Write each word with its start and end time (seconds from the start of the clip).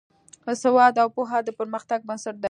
سواد 0.63 0.95
او 1.03 1.09
پوهه 1.15 1.39
د 1.47 1.49
پرمختګ 1.59 1.99
بنسټ 2.09 2.35
دی. 2.37 2.39